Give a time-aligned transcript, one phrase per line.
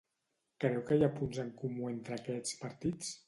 [0.63, 3.15] Creu que hi ha punts en comú entre aquests partits?